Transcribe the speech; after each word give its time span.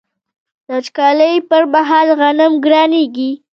د 0.67 0.69
وچکالۍ 0.77 1.33
پر 1.49 1.63
مهال 1.73 2.07
غنم 2.19 2.51
ګرانیږي. 2.65 3.31